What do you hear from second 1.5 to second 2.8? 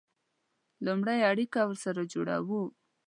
ورسره جوړوو.